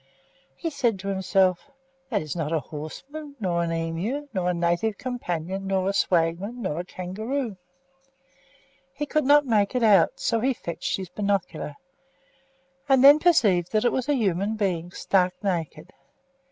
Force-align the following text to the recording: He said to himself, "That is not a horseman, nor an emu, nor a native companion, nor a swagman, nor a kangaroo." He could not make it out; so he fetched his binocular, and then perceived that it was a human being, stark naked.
He 0.55 0.71
said 0.71 0.97
to 0.97 1.09
himself, 1.09 1.69
"That 2.09 2.23
is 2.23 2.35
not 2.35 2.51
a 2.51 2.59
horseman, 2.59 3.35
nor 3.39 3.63
an 3.63 3.71
emu, 3.71 4.27
nor 4.33 4.49
a 4.49 4.53
native 4.55 4.97
companion, 4.97 5.67
nor 5.67 5.87
a 5.89 5.93
swagman, 5.93 6.59
nor 6.63 6.79
a 6.79 6.83
kangaroo." 6.83 7.55
He 8.93 9.05
could 9.05 9.25
not 9.25 9.45
make 9.45 9.75
it 9.75 9.83
out; 9.83 10.13
so 10.15 10.39
he 10.39 10.55
fetched 10.55 10.97
his 10.97 11.09
binocular, 11.09 11.75
and 12.89 13.03
then 13.03 13.19
perceived 13.19 13.71
that 13.73 13.85
it 13.85 13.91
was 13.91 14.09
a 14.09 14.15
human 14.15 14.55
being, 14.55 14.89
stark 14.89 15.35
naked. 15.43 15.93